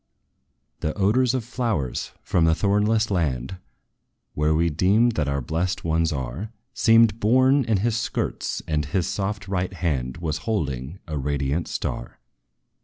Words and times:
The 0.79 0.95
odors 0.97 1.35
of 1.35 1.43
flowers, 1.45 2.11
from 2.23 2.45
the 2.45 2.55
thornless 2.55 3.11
land 3.11 3.57
Where 4.33 4.55
we 4.55 4.71
deem 4.71 5.11
that 5.11 5.27
our 5.27 5.41
blest 5.41 5.83
ones 5.85 6.11
are, 6.11 6.51
Seemed 6.73 7.19
borne 7.19 7.63
in 7.65 7.81
his 7.85 7.95
skirts; 7.97 8.63
and 8.67 8.85
his 8.85 9.05
soft 9.05 9.47
right 9.47 9.73
hand 9.73 10.17
Was 10.17 10.39
holding 10.39 10.97
a 11.05 11.19
radiant 11.19 11.67
star. 11.67 12.17